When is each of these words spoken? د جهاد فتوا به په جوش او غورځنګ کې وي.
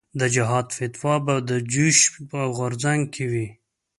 د 0.19 0.21
جهاد 0.35 0.67
فتوا 0.77 1.15
به 1.25 1.35
په 1.47 1.55
جوش 1.71 1.97
او 2.41 2.49
غورځنګ 2.57 3.01
کې 3.13 3.25
وي. 3.31 3.47